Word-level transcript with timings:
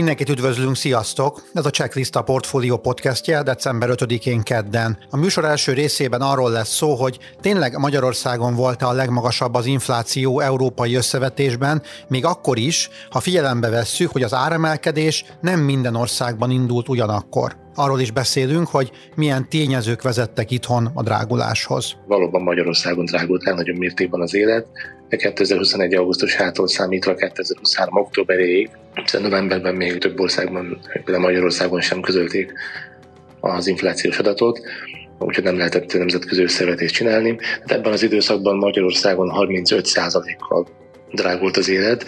Mindenkit 0.00 0.28
üdvözlünk, 0.28 0.76
sziasztok! 0.76 1.42
Ez 1.54 1.66
a 1.66 1.70
Checklist 1.70 2.16
a 2.16 2.22
Portfolio 2.22 2.76
podcastje 2.76 3.42
december 3.42 3.88
5-én 3.92 4.42
kedden. 4.42 4.98
A 5.10 5.16
műsor 5.16 5.44
első 5.44 5.72
részében 5.72 6.20
arról 6.20 6.50
lesz 6.50 6.74
szó, 6.74 6.94
hogy 6.94 7.18
tényleg 7.40 7.78
Magyarországon 7.78 8.54
volt-e 8.54 8.86
a 8.86 8.92
legmagasabb 8.92 9.54
az 9.54 9.66
infláció 9.66 10.40
európai 10.40 10.94
összevetésben, 10.94 11.82
még 12.08 12.24
akkor 12.24 12.58
is, 12.58 12.90
ha 13.10 13.20
figyelembe 13.20 13.68
vesszük, 13.68 14.10
hogy 14.10 14.22
az 14.22 14.34
áremelkedés 14.34 15.24
nem 15.40 15.60
minden 15.60 15.94
országban 15.94 16.50
indult 16.50 16.88
ugyanakkor. 16.88 17.56
Arról 17.74 18.00
is 18.00 18.10
beszélünk, 18.10 18.68
hogy 18.68 18.90
milyen 19.14 19.48
tényezők 19.48 20.02
vezettek 20.02 20.50
itthon 20.50 20.90
a 20.94 21.02
dráguláshoz. 21.02 21.96
Valóban 22.06 22.42
Magyarországon 22.42 23.04
drágult 23.04 23.44
legnagyobb 23.44 23.76
mértékben 23.76 24.20
az 24.20 24.34
élet, 24.34 24.66
2021. 25.16 25.94
augusztusától 25.94 26.68
számítva 26.68 27.14
2023. 27.14 27.96
októberéig, 27.96 28.70
hiszen 28.94 29.22
novemberben 29.22 29.74
még 29.74 29.98
több 29.98 30.20
országban, 30.20 30.80
például 30.92 31.26
Magyarországon 31.26 31.80
sem 31.80 32.00
közölték 32.00 32.52
az 33.40 33.66
inflációs 33.66 34.18
adatot, 34.18 34.60
úgyhogy 35.18 35.44
nem 35.44 35.56
lehetett 35.56 35.98
nemzetközi 35.98 36.42
összevetést 36.42 36.94
csinálni. 36.94 37.38
De 37.66 37.74
ebben 37.74 37.92
az 37.92 38.02
időszakban 38.02 38.56
Magyarországon 38.56 39.32
35%-kal 39.34 40.66
drágult 41.12 41.56
az 41.56 41.68
élet, 41.68 42.04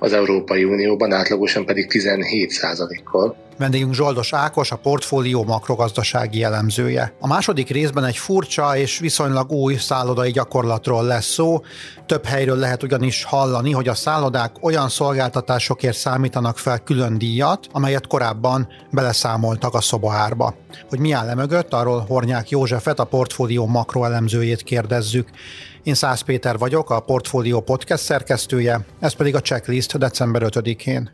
az 0.00 0.12
Európai 0.12 0.64
Unióban 0.64 1.12
átlagosan 1.12 1.64
pedig 1.64 1.86
17%-kal. 1.92 3.36
Vendégünk 3.58 3.94
Zsoldos 3.94 4.32
Ákos, 4.32 4.70
a 4.70 4.76
portfólió 4.76 5.44
makrogazdasági 5.44 6.42
elemzője. 6.42 7.12
A 7.18 7.26
második 7.26 7.68
részben 7.68 8.04
egy 8.04 8.16
furcsa 8.16 8.76
és 8.76 8.98
viszonylag 8.98 9.50
új 9.50 9.74
szállodai 9.74 10.30
gyakorlatról 10.30 11.04
lesz 11.04 11.32
szó. 11.32 11.60
Több 12.06 12.24
helyről 12.24 12.56
lehet 12.56 12.82
ugyanis 12.82 13.24
hallani, 13.24 13.72
hogy 13.72 13.88
a 13.88 13.94
szállodák 13.94 14.50
olyan 14.60 14.88
szolgáltatásokért 14.88 15.96
számítanak 15.96 16.58
fel 16.58 16.78
külön 16.78 17.18
díjat, 17.18 17.66
amelyet 17.72 18.06
korábban 18.06 18.68
beleszámoltak 18.90 19.74
a 19.74 19.80
szobaárba. 19.80 20.54
Hogy 20.88 20.98
mi 20.98 21.12
áll 21.12 21.28
e 21.28 21.34
mögött, 21.34 21.72
arról 21.72 22.04
Hornyák 22.08 22.48
Józsefet, 22.48 22.98
a 22.98 23.04
portfólió 23.04 23.66
makroelemzőjét 23.66 24.62
kérdezzük. 24.62 25.28
Én 25.90 25.96
Szász 25.96 26.20
Péter 26.20 26.58
vagyok, 26.58 26.90
a 26.90 27.00
Portfolio 27.00 27.60
podcast 27.60 28.02
szerkesztője, 28.02 28.84
ez 29.00 29.12
pedig 29.12 29.34
a 29.34 29.40
checklist 29.40 29.98
december 29.98 30.42
5-én. 30.44 31.10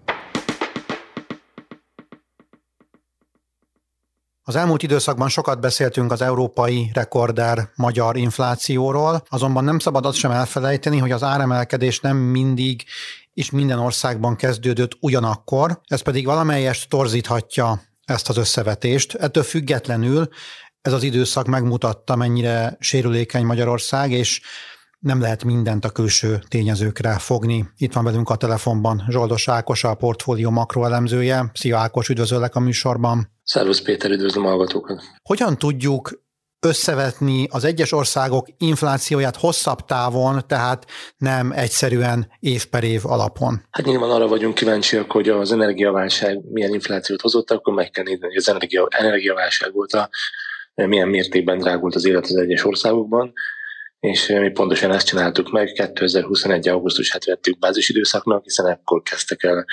Az 4.43 4.57
elmúlt 4.57 4.83
időszakban 4.83 5.29
sokat 5.29 5.61
beszéltünk 5.61 6.13
az 6.13 6.23
európai 6.23 6.91
rekorder 6.95 7.69
magyar 7.77 8.17
inflációról, 8.17 9.23
azonban 9.29 9.65
nem 9.65 9.79
szabad 9.79 10.07
azt 10.07 10.19
sem 10.19 10.31
elfelejteni, 10.31 10.99
hogy 10.99 11.11
az 11.11 11.23
áremelkedés 11.23 12.01
nem 12.01 12.17
mindig 12.17 12.85
és 13.33 13.51
minden 13.51 13.79
országban 13.79 14.37
kezdődött 14.37 14.97
ugyanakkor, 15.01 15.81
ez 15.87 16.01
pedig 16.01 16.25
valamelyest 16.27 16.89
torzíthatja 16.89 17.83
ezt 18.05 18.29
az 18.29 18.37
összevetést. 18.37 19.15
Ettől 19.15 19.43
függetlenül 19.43 20.29
ez 20.87 20.93
az 20.93 21.03
időszak 21.03 21.47
megmutatta, 21.47 22.17
mennyire 22.17 22.77
sérülékeny 22.81 23.45
Magyarország, 23.45 24.11
és 24.11 24.41
nem 24.99 25.21
lehet 25.21 25.45
mindent 25.45 25.85
a 25.85 25.91
külső 25.91 26.39
tényezőkre 26.49 27.19
fogni. 27.19 27.69
Itt 27.77 27.93
van 27.93 28.05
velünk 28.05 28.31
a 28.31 28.37
telefonban 28.37 29.05
Zsoldos 29.09 29.49
Ákos, 29.49 29.85
a 29.85 29.95
portfólió 29.95 30.51
makroelemzője. 30.51 31.51
Szia 31.55 31.79
Ákos, 31.79 32.09
üdvözöllek 32.09 32.55
a 32.55 32.61
műsorban. 32.61 33.31
Szervusz 33.43 33.81
Péter, 33.81 34.11
üdvözlöm 34.11 34.45
a 34.45 34.49
hallgatókat. 34.49 35.03
Hogyan 35.23 35.59
tudjuk 35.59 36.25
összevetni 36.61 37.47
az 37.51 37.65
egyes 37.65 37.93
országok 37.93 38.47
inflációját 38.59 39.37
hosszabb 39.37 39.85
távon, 39.85 40.43
tehát 40.47 40.87
nem 41.17 41.53
egyszerűen 41.53 42.29
év 42.41 42.65
per 42.65 42.85
év 42.85 43.07
alapon? 43.07 43.63
Hát 43.71 43.87
nyilván 43.87 44.11
arra 44.11 44.29
vagyunk 44.29 44.55
kíváncsiak, 44.55 45.11
hogy 45.11 45.29
az 45.29 45.53
energiaválság 45.53 46.41
milyen 46.53 46.73
inflációt 46.73 47.21
hozott, 47.21 47.51
akkor 47.51 47.75
meg 47.75 47.91
kell 47.91 48.05
nézni, 48.05 48.27
hogy 48.27 48.37
az 48.37 48.49
energia, 48.49 48.87
energiaválság 48.91 49.73
volt 49.73 49.93
a 49.93 50.09
milyen 50.85 51.09
mértékben 51.09 51.59
drágult 51.59 51.95
az 51.95 52.07
élet 52.07 52.25
az 52.25 52.37
egyes 52.37 52.65
országokban, 52.65 53.33
és 54.01 54.27
mi 54.27 54.51
pontosan 54.51 54.93
ezt 54.93 55.07
csináltuk 55.07 55.51
meg, 55.51 55.73
2021. 55.73 56.69
augusztusát 56.69 57.25
vettük 57.25 57.59
bázisidőszaknak, 57.59 58.43
hiszen 58.43 58.67
ekkor 58.67 59.03
kezdtek 59.03 59.43
el 59.43 59.65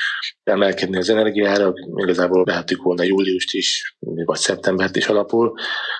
emelkedni 0.43 0.97
az 0.97 1.09
energiárak, 1.09 1.77
igazából 1.95 2.43
vehettük 2.43 2.81
volna 2.81 3.03
júliust 3.03 3.53
is, 3.53 3.95
vagy 3.99 4.37
szeptembert 4.37 4.95
is 4.95 5.07
alapul, 5.07 5.53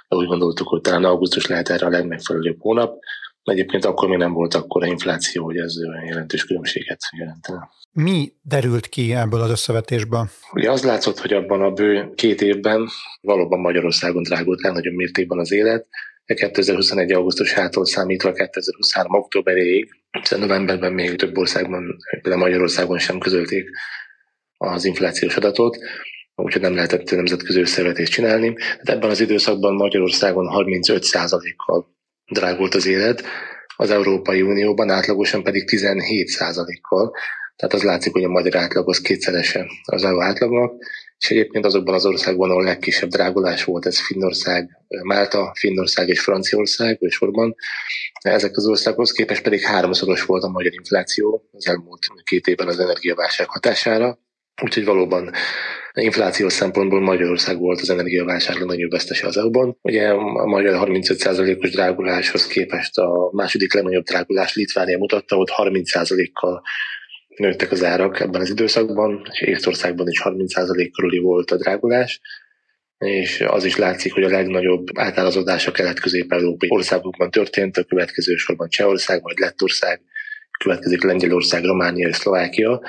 de 0.07 0.15
úgy 0.15 0.27
gondoltuk, 0.27 0.67
hogy 0.67 0.81
talán 0.81 1.03
augusztus 1.03 1.45
lehet 1.45 1.69
erre 1.69 1.85
a 1.85 1.89
legmegfelelőbb 1.89 2.57
hónap, 2.59 2.99
Egyébként 3.43 3.85
akkor 3.85 4.09
még 4.09 4.17
nem 4.17 4.33
volt 4.33 4.53
akkora 4.53 4.85
infláció, 4.85 5.43
hogy 5.43 5.57
ez 5.57 5.77
olyan 5.77 6.05
jelentős 6.05 6.45
különbséget 6.45 6.99
jelentene. 7.17 7.69
Mi 7.91 8.33
derült 8.41 8.87
ki 8.87 9.13
ebből 9.13 9.41
az 9.41 9.49
összevetésből? 9.49 10.29
Ugye 10.53 10.71
az 10.71 10.83
látszott, 10.83 11.19
hogy 11.19 11.33
abban 11.33 11.61
a 11.61 11.71
bő 11.71 12.13
két 12.15 12.41
évben 12.41 12.87
valóban 13.21 13.59
Magyarországon 13.59 14.23
drágult 14.23 14.61
legnagyobb 14.61 14.93
mértékben 14.93 15.39
az 15.39 15.51
élet, 15.51 15.87
2021. 16.25 17.11
augusztusától 17.11 17.85
számítva 17.85 18.31
2023. 18.31 19.13
októberéig, 19.13 19.89
hiszen 20.11 20.39
novemberben 20.39 20.93
még 20.93 21.15
több 21.15 21.37
országban, 21.37 21.97
például 22.21 22.43
Magyarországon 22.43 22.99
sem 22.99 23.19
közölték 23.19 23.69
az 24.57 24.85
inflációs 24.85 25.35
adatot, 25.35 25.77
úgyhogy 26.35 26.61
nem 26.61 26.75
lehetett 26.75 27.11
nemzetközi 27.11 27.59
összevetést 27.59 28.11
csinálni. 28.11 28.55
Hát 28.57 28.89
ebben 28.89 29.09
az 29.09 29.19
időszakban 29.19 29.73
Magyarországon 29.73 30.47
35%-kal 30.51 31.91
drágult 32.31 32.75
az 32.75 32.85
élet, 32.85 33.23
az 33.75 33.91
Európai 33.91 34.41
Unióban 34.41 34.89
átlagosan 34.89 35.43
pedig 35.43 35.63
17%-kal. 35.71 37.15
Tehát 37.55 37.73
az 37.73 37.83
látszik, 37.83 38.11
hogy 38.11 38.23
a 38.23 38.29
magyar 38.29 38.55
átlag 38.55 38.89
az 38.89 39.01
kétszerese 39.01 39.65
az 39.83 40.03
EU 40.03 40.21
átlagnak, 40.21 40.73
és 41.17 41.31
egyébként 41.31 41.65
azokban 41.65 41.93
az 41.93 42.05
országban, 42.05 42.49
ahol 42.49 42.63
legkisebb 42.63 43.09
drágulás 43.09 43.63
volt, 43.63 43.85
ez 43.85 43.99
Finnország, 43.99 44.69
Málta, 45.03 45.51
Finnország 45.55 46.07
és 46.07 46.21
Franciaország 46.21 46.99
sorban. 47.09 47.55
Ezek 48.21 48.57
az 48.57 48.67
országhoz 48.67 49.11
képest 49.11 49.43
pedig 49.43 49.61
háromszoros 49.61 50.23
volt 50.23 50.43
a 50.43 50.49
magyar 50.49 50.73
infláció 50.73 51.49
az 51.51 51.67
elmúlt 51.67 52.07
két 52.23 52.47
évben 52.47 52.67
az 52.67 52.79
energiaválság 52.79 53.49
hatására. 53.49 54.19
Úgyhogy 54.61 54.85
valóban 54.85 55.31
inflációs 55.93 56.53
szempontból 56.53 57.01
Magyarország 57.01 57.57
volt 57.57 57.81
az 57.81 57.89
energiaválság 57.89 58.55
legnagyobb 58.55 58.91
vesztese 58.91 59.27
az 59.27 59.37
EU-ban. 59.37 59.77
Ugye 59.81 60.07
a 60.09 60.45
magyar 60.45 60.89
35%-os 60.89 61.71
dráguláshoz 61.71 62.47
képest 62.47 62.97
a 62.97 63.29
második 63.31 63.73
legnagyobb 63.73 64.03
drágulás 64.03 64.55
Litvánia 64.55 64.97
mutatta, 64.97 65.37
ott 65.37 65.53
30%-kal 65.57 66.61
nőttek 67.27 67.71
az 67.71 67.83
árak 67.83 68.19
ebben 68.19 68.41
az 68.41 68.49
időszakban, 68.49 69.27
és 69.31 69.41
Észtországban 69.41 70.09
is 70.09 70.21
30% 70.23 70.89
körüli 70.95 71.19
volt 71.19 71.51
a 71.51 71.57
drágulás, 71.57 72.21
és 72.97 73.41
az 73.47 73.63
is 73.63 73.75
látszik, 73.75 74.13
hogy 74.13 74.23
a 74.23 74.29
legnagyobb 74.29 74.87
átállazódás 74.93 75.67
a 75.67 75.71
kelet-közép-európai 75.71 76.69
országokban 76.71 77.31
történt, 77.31 77.77
a 77.77 77.83
következő 77.83 78.35
sorban 78.35 78.69
Csehország, 78.69 79.21
majd 79.21 79.39
Lettország, 79.39 80.01
következik 80.59 81.03
Lengyelország, 81.03 81.63
Románia 81.63 82.07
és 82.07 82.15
Szlovákia, 82.15 82.81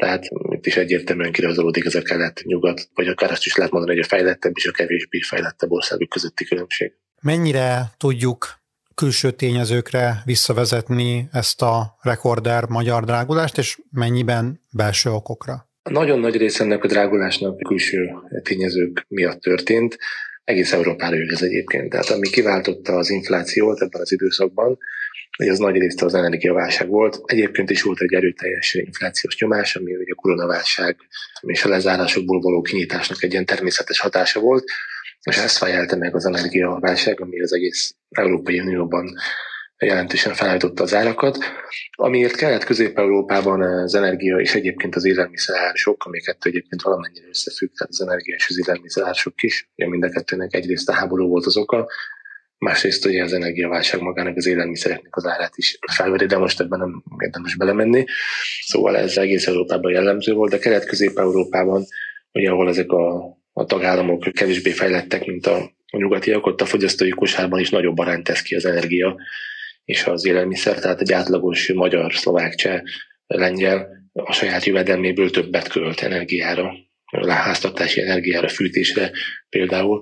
tehát 0.00 0.24
itt 0.50 0.66
is 0.66 0.76
egyértelműen 0.76 1.32
kirajzolódik 1.32 1.84
ez 1.84 1.94
a 1.94 2.02
kelet-nyugat, 2.02 2.88
vagy 2.94 3.08
akár 3.08 3.30
azt 3.30 3.46
is 3.46 3.56
lehet 3.56 3.72
mondani, 3.72 3.96
hogy 3.96 4.04
a 4.04 4.08
fejlettebb 4.08 4.52
és 4.54 4.66
a 4.66 4.72
kevésbé 4.72 5.20
fejlettebb 5.20 5.70
országok 5.70 6.08
közötti 6.08 6.44
különbség. 6.44 6.92
Mennyire 7.22 7.82
tudjuk 7.96 8.58
külső 8.94 9.30
tényezőkre 9.30 10.22
visszavezetni 10.24 11.28
ezt 11.32 11.62
a 11.62 11.96
rekorder 12.00 12.64
magyar 12.64 13.04
drágulást, 13.04 13.58
és 13.58 13.78
mennyiben 13.90 14.60
belső 14.70 15.10
okokra? 15.10 15.68
Nagyon 15.90 16.18
nagy 16.18 16.36
része 16.36 16.64
ennek 16.64 16.84
a 16.84 16.88
drágulásnak 16.88 17.58
külső 17.58 18.10
tényezők 18.42 19.04
miatt 19.08 19.40
történt. 19.40 19.98
Egész 20.44 20.72
Európára 20.72 21.16
ez 21.16 21.42
egyébként. 21.42 21.90
Tehát 21.90 22.10
ami 22.10 22.28
kiváltotta 22.28 22.92
az 22.92 23.10
inflációt 23.10 23.80
ebben 23.80 24.00
az 24.00 24.12
időszakban, 24.12 24.78
hogy 25.40 25.48
az 25.48 25.58
nagy 25.58 25.76
részt 25.76 26.02
az 26.02 26.14
energiaválság 26.14 26.88
volt. 26.88 27.20
Egyébként 27.24 27.70
is 27.70 27.82
volt 27.82 28.00
egy 28.00 28.14
erőteljes 28.14 28.74
inflációs 28.74 29.38
nyomás, 29.40 29.76
ami 29.76 29.94
ugye 29.94 30.12
a 30.12 30.20
koronaválság 30.20 30.96
és 31.40 31.64
a 31.64 31.68
lezárásokból 31.68 32.40
való 32.40 32.60
kinyitásnak 32.60 33.22
egy 33.22 33.32
ilyen 33.32 33.44
természetes 33.44 34.00
hatása 34.00 34.40
volt, 34.40 34.64
és 35.22 35.36
ezt 35.36 35.56
fejelte 35.56 35.96
meg 35.96 36.14
az 36.14 36.26
energiaválság, 36.26 37.20
ami 37.20 37.40
az 37.40 37.52
egész 37.52 37.94
Európai 38.10 38.60
Unióban 38.60 39.14
jelentősen 39.78 40.34
felállította 40.34 40.82
az 40.82 40.94
árakat, 40.94 41.38
amiért 41.96 42.36
kelet-közép-európában 42.36 43.62
az 43.62 43.94
energia 43.94 44.36
és 44.36 44.54
egyébként 44.54 44.94
az 44.94 45.04
élelmiszer 45.04 45.74
sok, 45.74 46.04
ami 46.04 46.20
kettő 46.20 46.48
egyébként 46.48 46.82
valamennyire 46.82 47.26
összefügg, 47.28 47.70
tehát 47.72 47.92
az 47.92 48.00
energia 48.00 48.34
és 48.34 48.46
az 48.48 48.58
élelmiszer 48.58 49.14
sok 49.14 49.42
is, 49.42 49.70
ugye 49.76 49.88
mind 49.88 50.04
a 50.04 50.08
kettőnek 50.08 50.54
egyrészt 50.54 50.88
a 50.88 50.92
háború 50.94 51.28
volt 51.28 51.46
az 51.46 51.56
oka, 51.56 51.88
másrészt 52.60 53.06
ugye 53.06 53.22
az 53.22 53.32
energiaválság 53.32 54.00
magának 54.00 54.36
az 54.36 54.46
élelmiszereknek 54.46 55.16
az 55.16 55.26
árát 55.26 55.56
is 55.56 55.78
felveri, 55.92 56.26
de 56.26 56.38
most 56.38 56.60
ebben 56.60 56.78
nem 56.78 57.02
érdemes 57.18 57.56
belemenni. 57.56 58.04
Szóval 58.60 58.96
ez 58.96 59.16
egész 59.16 59.46
Európában 59.46 59.92
jellemző 59.92 60.32
volt, 60.32 60.50
de 60.50 60.58
kelet-közép-európában, 60.58 61.84
ugye 62.32 62.50
ahol 62.50 62.68
ezek 62.68 62.90
a 62.90 63.38
a 63.52 63.64
tagállamok 63.64 64.32
kevésbé 64.32 64.70
fejlettek, 64.70 65.26
mint 65.26 65.46
a, 65.46 65.56
a 65.86 65.96
nyugatiak, 65.96 66.46
ott 66.46 66.60
a 66.60 66.66
fogyasztói 66.66 67.10
kosárban 67.10 67.60
is 67.60 67.70
nagyobb 67.70 67.98
arányt 67.98 68.24
tesz 68.24 68.42
ki 68.42 68.54
az 68.54 68.64
energia, 68.64 69.16
és 69.84 70.04
az 70.04 70.26
élelmiszer, 70.26 70.78
tehát 70.78 71.00
egy 71.00 71.12
átlagos 71.12 71.72
magyar, 71.72 72.14
szlovák, 72.14 72.54
cseh, 72.54 72.80
lengyel 73.26 73.88
a 74.12 74.32
saját 74.32 74.64
jövedelméből 74.64 75.30
többet 75.30 75.68
költ 75.68 76.00
energiára, 76.00 76.72
háztartási 77.28 78.00
energiára, 78.00 78.48
fűtésre 78.48 79.10
például, 79.48 80.00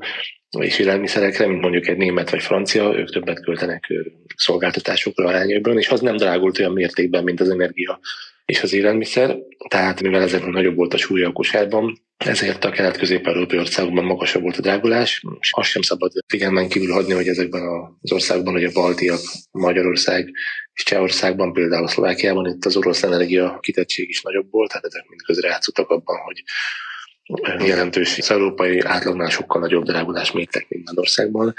és 0.58 0.78
élelmiszerekre, 0.78 1.46
mint 1.46 1.60
mondjuk 1.60 1.88
egy 1.88 1.96
német 1.96 2.30
vagy 2.30 2.42
francia, 2.42 2.98
ők 2.98 3.10
többet 3.10 3.42
költenek 3.42 3.92
szolgáltatásokra 4.36 5.26
arányokban, 5.26 5.78
és 5.78 5.88
az 5.88 6.00
nem 6.00 6.16
drágult 6.16 6.58
olyan 6.58 6.72
mértékben, 6.72 7.24
mint 7.24 7.40
az 7.40 7.50
energia 7.50 8.00
és 8.48 8.62
az 8.62 8.72
élelmiszer, 8.72 9.36
tehát 9.68 10.02
mivel 10.02 10.22
ezeknek 10.22 10.52
nagyobb 10.52 10.74
volt 10.74 10.94
a 10.94 10.96
súlya 10.96 11.28
a 11.28 11.32
kosárban, 11.32 12.06
ezért 12.16 12.64
a 12.64 12.70
kelet-közép-európai 12.70 13.58
országokban 13.58 14.04
magasabb 14.04 14.42
volt 14.42 14.56
a 14.56 14.60
drágulás, 14.60 15.22
és 15.40 15.50
azt 15.52 15.68
sem 15.68 15.82
szabad 15.82 16.12
figyelmen 16.26 16.68
kívül 16.68 16.92
hagyni, 16.92 17.12
hogy 17.12 17.28
ezekben 17.28 17.62
az 18.00 18.12
országban, 18.12 18.52
hogy 18.52 18.64
a 18.64 18.72
baltiak, 18.72 19.20
Magyarország 19.50 20.30
és 20.72 20.82
Csehországban, 20.82 21.52
például 21.52 21.88
Szlovákiában 21.88 22.46
itt 22.46 22.64
az 22.64 22.76
orosz 22.76 23.02
energia 23.02 23.58
kitettség 23.60 24.08
is 24.08 24.22
nagyobb 24.22 24.50
volt, 24.50 24.68
tehát 24.68 24.84
ezek 24.84 25.04
mind 25.08 25.22
közrejátszottak 25.22 25.90
abban, 25.90 26.16
hogy 26.16 26.42
jelentős 27.58 28.18
az 28.18 28.30
európai 28.30 28.80
átlagnál 28.80 29.30
sokkal 29.30 29.60
nagyobb 29.60 29.84
drágulás 29.84 30.32
mértek 30.32 30.66
országban, 30.94 31.54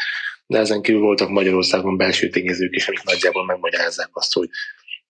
de 0.48 0.58
ezen 0.58 0.82
kívül 0.82 1.02
voltak 1.02 1.30
Magyarországon 1.30 1.98
belső 1.98 2.30
tényezők 2.30 2.76
is, 2.76 2.88
amik 2.88 3.04
nagyjából 3.04 3.46
megmagyarázzák 3.46 4.10
azt, 4.12 4.34
hogy 4.34 4.50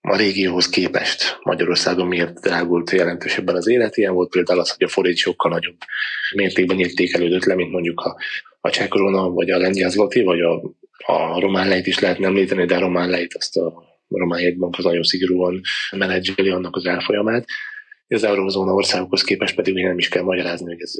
a 0.02 0.16
régióhoz 0.16 0.70
képest 0.70 1.40
Magyarországon 1.44 2.08
miért 2.08 2.40
drágult 2.40 2.92
jelentősebben 2.92 3.56
az 3.56 3.68
élet. 3.68 3.98
Ilyen 3.98 4.14
volt 4.14 4.30
például 4.30 4.60
az, 4.60 4.70
hogy 4.70 4.84
a 4.84 4.90
forint 4.90 5.18
sokkal 5.18 5.52
nagyobb 5.52 5.78
mértékben 6.36 6.80
értékelődött 6.80 7.44
le, 7.46 7.56
mint 7.56 7.72
mondjuk 7.72 8.00
a, 8.00 8.18
a 8.62 8.70
cseh 8.70 8.88
korona, 8.88 9.30
vagy 9.30 9.50
a 9.50 9.58
lengyel 9.58 9.92
vagy 10.24 10.40
a, 10.42 10.62
a 11.06 11.40
román 11.40 11.68
lejt 11.68 11.88
is 11.88 12.00
lehetne 12.00 12.28
említeni, 12.28 12.66
de 12.66 12.76
a 12.76 12.80
román 12.80 13.10
lejt 13.10 13.36
azt 13.36 13.58
a 13.58 13.84
román 14.08 14.40
jegybank 14.40 14.78
az 14.78 14.84
nagyon 14.84 15.04
szigorúan 15.04 15.62
menedzseli 15.92 16.50
annak 16.50 16.76
az 16.76 16.86
elfolyamát. 16.86 17.46
Az 18.12 18.24
eurózóna 18.24 18.74
országokhoz 18.74 19.24
képest 19.24 19.56
pedig 19.56 19.74
még 19.74 19.84
nem 19.84 19.98
is 19.98 20.10
kell 20.10 20.24
magyarázni, 20.24 20.66
hogy 20.66 20.82
ez 20.82 20.94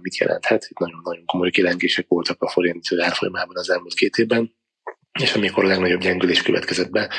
mit 0.00 0.16
jelenthet. 0.16 0.66
Itt 0.70 0.78
nagyon-nagyon 0.78 1.24
komoly 1.26 1.50
kilengések 1.50 2.06
voltak 2.08 2.42
a 2.42 2.48
forint 2.48 2.84
árfolyamában 2.98 3.56
az 3.56 3.70
elmúlt 3.70 3.94
két 3.94 4.16
évben, 4.16 4.54
és 5.20 5.34
amikor 5.34 5.64
a 5.64 5.66
legnagyobb 5.66 6.00
gyengülés 6.00 6.42
következett 6.42 6.90
be, 6.90 7.10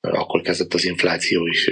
akkor 0.00 0.40
kezdett 0.40 0.74
az 0.74 0.84
infláció 0.84 1.46
is 1.46 1.70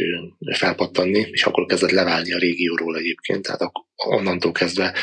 felpattanni, 0.57 1.27
és 1.31 1.45
akkor 1.45 1.67
kezdett 1.67 1.91
leválni 1.91 2.33
a 2.33 2.39
régióról 2.39 2.97
egyébként, 2.97 3.43
tehát 3.43 3.73
onnantól 3.95 4.53
kezdve 4.53 4.95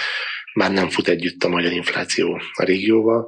már 0.54 0.72
nem 0.72 0.90
fut 0.90 1.08
együtt 1.08 1.44
a 1.44 1.50
magyar 1.50 1.72
infláció 1.72 2.42
a 2.54 2.64
régióval, 2.64 3.28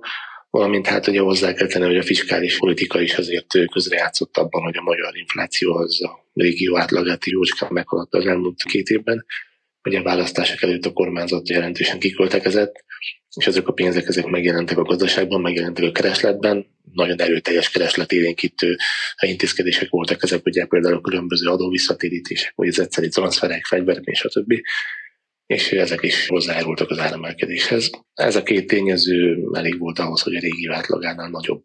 valamint 0.50 0.88
hát 0.88 1.08
ugye 1.08 1.20
hozzá 1.20 1.54
kell 1.54 1.68
tenni, 1.68 1.86
hogy 1.86 1.98
a 1.98 2.04
fiskális 2.04 2.58
politika 2.58 3.02
is 3.02 3.14
azért 3.14 3.70
közrejátszott 3.72 4.38
abban, 4.38 4.62
hogy 4.62 4.78
a 4.78 4.82
magyar 4.82 5.18
infláció 5.18 5.76
az 5.76 6.02
régió 6.36 6.78
átlagát 6.78 7.26
jócskán 7.26 7.70
meghaladta 7.74 8.18
az 8.18 8.26
elmúlt 8.26 8.64
két 8.64 8.90
évben. 8.90 9.26
Ugye 9.84 10.00
a 10.00 10.04
választások 10.04 10.62
előtt 10.62 10.86
a 10.86 10.94
kormányzat 10.94 11.50
jelentősen 11.50 12.00
kiköltekezett, 12.00 12.84
és 13.36 13.48
ezek 13.48 13.68
a 13.68 13.74
pénzek 13.74 14.08
ezek 14.08 14.26
megjelentek 14.26 14.78
a 14.78 14.84
gazdaságban, 14.84 15.42
megjelentek 15.42 15.84
a 15.84 15.92
keresletben, 15.92 16.66
nagyon 16.94 17.22
erőteljes 17.22 17.70
keresletélénkítő 17.70 18.78
intézkedések 19.20 19.90
voltak 19.90 20.24
ezek, 20.24 20.46
ugye 20.46 20.66
például 20.66 20.96
a 20.96 21.02
különböző 21.02 21.50
adóvisszatérítések, 21.50 22.54
vagy 22.56 22.68
az 22.68 22.80
egyszeri 22.80 23.08
transferek, 23.08 23.66
fegyverek 23.66 24.04
többi 24.34 24.64
és 25.45 25.71
ezek 25.71 26.03
is 26.03 26.27
hozzájárultak 26.27 26.89
az 26.89 27.00
áremelkedéshez. 27.00 27.89
Ez 28.13 28.36
a 28.36 28.44
két 28.44 28.68
tényező 28.68 29.38
elég 29.53 29.80
volt 29.80 30.00
ahhoz, 30.00 30.21
hogy 30.21 30.36
a 30.36 30.39
régi 30.39 30.68
átlagánál 30.68 31.30
nagyobb 31.30 31.63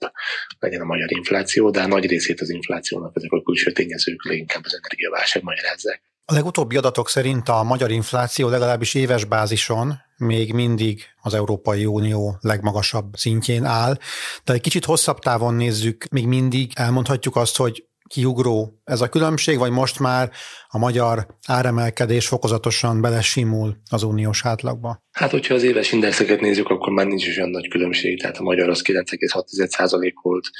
legyen 0.59 0.81
a 0.81 0.85
magyar 0.85 1.13
infláció, 1.13 1.71
de 1.71 1.81
a 1.83 1.87
nagy 1.87 2.07
részét 2.07 2.41
az 2.41 2.51
inflációnak 2.51 3.17
ezek 3.17 3.33
a 3.33 3.43
külső 3.43 3.73
tényezők 3.73 4.25
leginkább 4.25 4.63
az 4.65 4.75
energiaválság 4.83 5.43
magyarázzák. 5.43 6.03
A 6.25 6.33
legutóbbi 6.33 6.77
adatok 6.77 7.09
szerint 7.09 7.49
a 7.49 7.63
magyar 7.63 7.91
infláció 7.91 8.49
legalábbis 8.49 8.95
éves 8.95 9.25
bázison 9.25 9.95
még 10.17 10.53
mindig 10.53 11.03
az 11.23 11.35
Európai 11.35 11.87
Unió 11.87 12.37
legmagasabb 12.41 13.15
szintjén 13.15 13.65
áll, 13.65 13.99
de 14.45 14.53
egy 14.53 14.61
kicsit 14.61 14.85
hosszabb 14.85 15.19
távon 15.19 15.55
nézzük, 15.55 16.09
még 16.11 16.27
mindig 16.27 16.73
elmondhatjuk 16.75 17.37
azt, 17.37 17.57
hogy 17.57 17.85
kiugró 18.11 18.81
ez 18.85 19.01
a 19.01 19.09
különbség, 19.09 19.59
vagy 19.59 19.71
most 19.71 19.99
már 19.99 20.31
a 20.69 20.79
magyar 20.79 21.27
áremelkedés 21.47 22.27
fokozatosan 22.27 23.01
belesimul 23.01 23.77
az 23.91 24.03
uniós 24.03 24.45
átlagba? 24.45 25.03
Hát, 25.13 25.31
hogyha 25.31 25.55
az 25.55 25.63
éves 25.63 25.93
indexeket 25.93 26.41
nézzük, 26.41 26.69
akkor 26.69 26.93
már 26.93 27.07
nincs 27.07 27.27
is 27.27 27.37
olyan 27.37 27.51
nagy 27.51 27.69
különbség. 27.69 28.21
Tehát 28.21 28.37
a 28.37 28.43
magyar 28.43 28.69
az 28.69 28.83
9,6% 28.83 30.13
volt, 30.23 30.51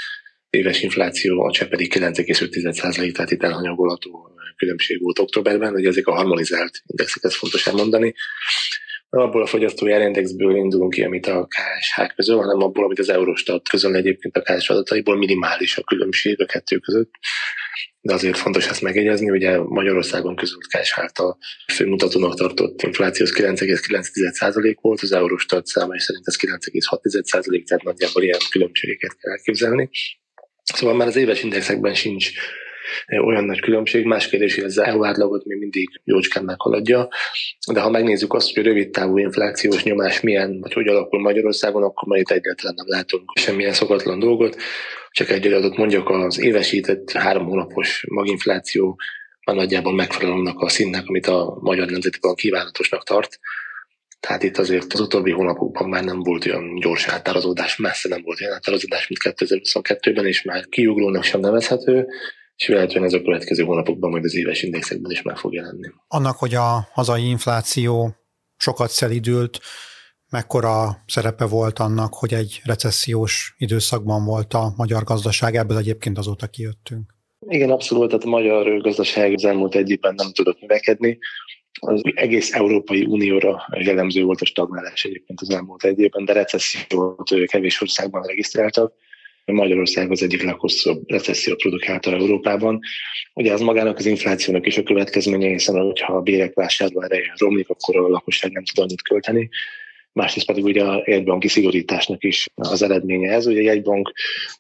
éves 0.51 0.83
infláció, 0.83 1.43
a 1.43 1.53
cseh 1.53 1.69
pedig 1.69 1.93
9,5%, 1.95 3.13
tehát 3.13 3.31
itt 3.31 3.43
elhanyagolható 3.43 4.31
különbség 4.57 5.03
volt 5.03 5.19
októberben, 5.19 5.73
hogy 5.73 5.87
ezek 5.87 6.07
a 6.07 6.15
harmonizált 6.15 6.83
indexeket 6.87 7.33
fontos 7.33 7.67
elmondani 7.67 8.15
abból 9.11 9.43
a 9.43 9.47
fogyasztói 9.47 9.93
árindexből 9.93 10.57
indulunk 10.57 10.93
ki, 10.93 11.03
amit 11.03 11.27
a 11.27 11.47
KSH 11.47 12.15
közöl, 12.15 12.37
hanem 12.37 12.63
abból, 12.63 12.85
amit 12.85 12.99
az 12.99 13.09
Eurostat 13.09 13.69
közöl 13.69 13.97
egyébként 13.97 14.37
a 14.37 14.41
KSH 14.41 14.71
adataiból 14.71 15.17
minimális 15.17 15.77
a 15.77 15.83
különbség 15.83 16.41
a 16.41 16.47
kettő 16.47 16.79
között. 16.79 17.11
De 18.01 18.15
azért 18.15 18.37
fontos 18.37 18.69
ezt 18.69 18.83
megjegyezni, 18.83 19.29
hogy 19.29 19.61
Magyarországon 19.69 20.37
közült 20.37 20.67
KSH 20.67 20.99
által 20.99 21.39
főmutatónak 21.73 22.35
tartott 22.35 22.83
infláció 22.83 23.27
9,9% 23.27 24.77
volt, 24.81 25.01
az 25.01 25.13
Eurostat 25.13 25.67
számai 25.67 25.99
szerint 25.99 26.27
ez 26.27 26.37
9,6%, 26.37 27.65
tehát 27.65 27.85
nagyjából 27.85 28.23
ilyen 28.23 28.39
különbségeket 28.51 29.17
kell 29.17 29.33
elképzelni. 29.33 29.91
Szóval 30.75 30.97
már 30.97 31.07
az 31.07 31.17
éves 31.17 31.43
indexekben 31.43 31.95
sincs 31.95 32.33
olyan 33.25 33.45
nagy 33.45 33.61
különbség. 33.61 34.05
Más 34.05 34.29
kérdés, 34.29 34.55
hogy 34.55 34.65
az 34.65 34.79
EU 34.79 35.05
átlagot 35.05 35.45
még 35.45 35.59
mindig 35.59 36.01
jócskán 36.05 36.45
meghaladja, 36.45 37.09
de 37.73 37.81
ha 37.81 37.91
megnézzük 37.91 38.33
azt, 38.33 38.55
hogy 38.55 38.65
rövid 38.65 38.91
távú 38.91 39.19
inflációs 39.19 39.83
nyomás 39.83 40.21
milyen, 40.21 40.61
vagy 40.61 40.73
hogy 40.73 40.89
alakul 40.89 41.21
Magyarországon, 41.21 41.83
akkor 41.83 42.09
már 42.09 42.19
itt 42.19 42.31
egyáltalán 42.31 42.75
nem 42.77 42.87
látunk 42.89 43.31
semmilyen 43.35 43.73
szokatlan 43.73 44.19
dolgot. 44.19 44.57
Csak 45.11 45.31
egy 45.31 45.47
adatot 45.47 45.77
mondjak, 45.77 46.09
az 46.09 46.41
évesített 46.41 47.11
három 47.11 47.45
hónapos 47.47 48.05
maginfláció 48.09 48.99
a 49.41 49.53
nagyjából 49.53 49.95
megfelel 49.95 50.35
annak 50.35 50.61
a 50.61 50.69
színnek, 50.69 51.07
amit 51.07 51.27
a 51.27 51.59
Magyar 51.61 51.89
Nemzeti 51.89 52.19
Bank 52.21 52.37
kívánatosnak 52.37 53.05
tart. 53.05 53.39
Tehát 54.21 54.43
itt 54.43 54.59
azért 54.59 54.93
az 54.93 55.01
utóbbi 55.01 55.31
hónapokban 55.31 55.89
már 55.89 56.05
nem 56.05 56.23
volt 56.23 56.47
olyan 56.47 56.75
gyors 56.81 57.09
átárazódás, 57.09 57.77
messze 57.77 58.09
nem 58.09 58.23
volt 58.23 58.41
olyan 58.41 58.55
átárazódás, 58.55 59.09
mint 59.09 59.21
2022-ben, 59.39 60.27
és 60.27 60.43
már 60.43 60.67
kiugrónak 60.69 61.25
sem 61.25 61.41
nevezhető 61.41 62.07
és 62.61 62.67
véletlenül 62.67 63.09
ez 63.09 63.13
a 63.13 63.23
következő 63.23 63.63
hónapokban 63.63 64.11
majd 64.11 64.25
az 64.25 64.37
éves 64.37 64.63
indexekben 64.63 65.11
is 65.11 65.23
meg 65.23 65.37
fog 65.37 65.53
jelenni. 65.53 65.89
Annak, 66.09 66.37
hogy 66.37 66.55
a 66.55 66.89
hazai 66.93 67.29
infláció 67.29 68.15
sokat 68.57 68.91
szelidült, 68.91 69.61
mekkora 70.31 71.05
szerepe 71.07 71.47
volt 71.47 71.79
annak, 71.79 72.15
hogy 72.15 72.35
egy 72.35 72.61
recessziós 72.65 73.55
időszakban 73.59 74.25
volt 74.25 74.55
a 74.55 74.73
magyar 74.77 75.05
gazdaság, 75.05 75.55
ebből 75.55 75.77
egyébként 75.77 76.19
azóta 76.19 76.47
kijöttünk. 76.47 77.15
Igen, 77.49 77.71
abszolút, 77.71 78.09
tehát 78.09 78.25
a 78.25 78.29
magyar 78.29 78.81
gazdaság 78.81 79.33
az 79.33 79.45
elmúlt 79.45 79.75
egy 79.75 79.91
évben 79.91 80.15
nem 80.15 80.33
tudott 80.33 80.61
növekedni. 80.61 81.19
Az 81.81 82.03
egész 82.15 82.55
Európai 82.55 83.05
Unióra 83.05 83.67
jellemző 83.79 84.23
volt 84.23 84.41
a 84.41 84.45
stagnálás 84.45 85.05
egyébként 85.05 85.41
az 85.41 85.51
elmúlt 85.51 85.85
egy 85.85 85.99
évben, 85.99 86.25
de 86.25 86.33
recessziót 86.33 87.31
kevés 87.47 87.81
országban 87.81 88.23
regisztráltak 88.23 88.93
Magyarország 89.53 90.11
az 90.11 90.23
egyik 90.23 90.43
leghosszabb 90.43 91.11
recessziót 91.11 91.59
produkálta 91.59 92.13
Európában. 92.13 92.81
Ugye 93.35 93.53
az 93.53 93.61
magának 93.61 93.99
az 93.99 94.07
inflációnak 94.07 94.67
is 94.67 94.79
a 94.79 94.83
következménye, 94.83 95.49
hiszen 95.49 95.83
hogyha 95.83 96.13
a 96.13 96.21
bérek 96.21 96.55
vásárló 96.55 97.03
ereje 97.03 97.35
romlik, 97.37 97.69
akkor 97.69 97.97
a 97.97 98.09
lakosság 98.09 98.51
nem 98.51 98.65
tud 98.65 98.85
annyit 98.85 99.03
költeni. 99.03 99.49
Másrészt 100.13 100.47
pedig 100.47 100.65
ugye 100.65 100.85
a 100.85 101.03
jegybanki 101.07 101.49
szigorításnak 101.49 102.25
is 102.25 102.47
az 102.55 102.83
eredménye 102.83 103.33
ez. 103.33 103.47
Ugye 103.47 103.61
a 103.61 103.65
jegybank, 103.65 104.13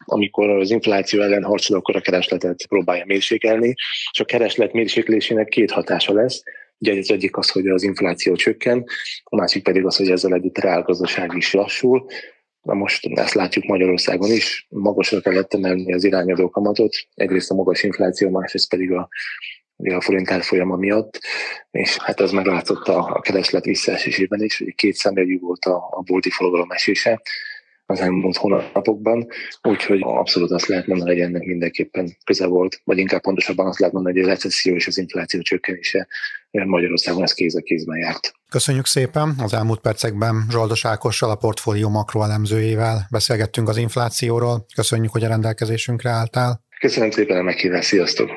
amikor 0.05 0.51
az 0.51 0.71
infláció 0.71 1.23
ellen 1.23 1.45
harcol, 1.45 1.77
akkor 1.77 1.97
a 1.97 2.01
keresletet 2.01 2.67
próbálja 2.67 3.05
mérsékelni, 3.07 3.75
és 4.13 4.21
a 4.21 4.25
kereslet 4.25 4.73
mérséklésének 4.73 5.49
két 5.49 5.71
hatása 5.71 6.13
lesz. 6.13 6.43
Ugye 6.79 6.99
az 6.99 7.11
egyik 7.11 7.37
az, 7.37 7.51
hogy 7.51 7.67
az 7.67 7.83
infláció 7.83 8.35
csökken, 8.35 8.85
a 9.25 9.37
másik 9.37 9.63
pedig 9.63 9.85
az, 9.85 9.97
hogy 9.97 10.11
ezzel 10.11 10.35
együtt 10.35 10.59
reálgazdaság 10.59 11.33
is 11.37 11.53
lassul, 11.53 12.07
Na 12.63 12.75
most 12.75 13.07
ezt 13.07 13.35
látjuk 13.35 13.65
Magyarországon 13.65 14.31
is, 14.31 14.67
magasra 14.69 15.21
kellett 15.21 15.55
emelni 15.55 15.93
az 15.93 16.05
irányadó 16.05 16.51
kamatot, 16.51 16.95
egyrészt 17.15 17.51
a 17.51 17.55
magas 17.55 17.83
infláció, 17.83 18.31
másrészt 18.31 18.69
pedig 18.69 18.93
a, 18.93 19.09
a 19.77 20.01
forint 20.01 20.31
árfolyama 20.31 20.77
miatt, 20.77 21.21
és 21.71 21.97
hát 21.97 22.21
ez 22.21 22.31
meglátszott 22.31 22.89
a, 22.89 22.99
a 22.99 23.21
kereslet 23.21 23.65
visszaesésében 23.65 24.43
is, 24.43 24.65
két 24.75 24.95
szemjegyű 24.95 25.39
volt 25.39 25.65
a, 25.65 25.89
a 25.91 26.01
bolti 26.01 26.31
forgalom 26.31 26.71
esése 26.71 27.21
az 27.91 28.01
elmúlt 28.01 28.37
hónapokban, 28.37 29.27
úgyhogy 29.63 30.01
abszolút 30.03 30.51
azt 30.51 30.67
lehet 30.67 30.87
mondani, 30.87 31.11
hogy 31.11 31.21
ennek 31.21 31.45
mindenképpen 31.45 32.17
köze 32.25 32.47
volt, 32.47 32.81
vagy 32.85 32.99
inkább 32.99 33.21
pontosabban 33.21 33.67
azt 33.67 33.79
lehet 33.79 33.95
mondani, 33.95 34.19
hogy 34.19 34.29
a 34.29 34.33
recesszió 34.33 34.75
és 34.75 34.87
az 34.87 34.99
infláció 34.99 35.41
csökkenése 35.41 36.07
Magyarországon 36.51 37.23
ez 37.23 37.33
kéz 37.33 37.57
a 37.57 37.61
kézben 37.61 37.99
járt. 37.99 38.33
Köszönjük 38.49 38.87
szépen! 38.87 39.35
Az 39.39 39.53
elmúlt 39.53 39.81
percekben 39.81 40.47
Zsoldos 40.51 40.85
Ákossal, 40.85 41.31
a 41.31 41.35
portfólió 41.35 41.89
makroelemzőjével 41.89 43.07
beszélgettünk 43.11 43.69
az 43.69 43.77
inflációról. 43.77 44.67
Köszönjük, 44.75 45.13
hogy 45.13 45.25
a 45.25 45.29
rendelkezésünkre 45.29 46.11
álltál. 46.11 46.65
Köszönöm 46.81 47.11
szépen 47.11 47.37
a 47.37 47.43
meghívást, 47.43 47.89
sziasztok! 47.89 48.31